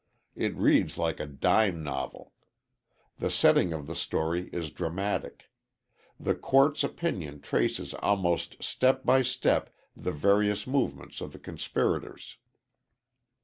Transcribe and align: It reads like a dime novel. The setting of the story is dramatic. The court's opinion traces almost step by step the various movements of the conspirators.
It 0.35 0.55
reads 0.57 0.97
like 0.97 1.19
a 1.19 1.27
dime 1.27 1.83
novel. 1.83 2.33
The 3.19 3.29
setting 3.29 3.71
of 3.71 3.85
the 3.85 3.93
story 3.93 4.49
is 4.51 4.71
dramatic. 4.71 5.51
The 6.19 6.33
court's 6.33 6.83
opinion 6.83 7.39
traces 7.39 7.93
almost 7.93 8.63
step 8.63 9.03
by 9.05 9.21
step 9.21 9.71
the 9.95 10.11
various 10.11 10.65
movements 10.65 11.21
of 11.21 11.33
the 11.33 11.39
conspirators. 11.39 12.37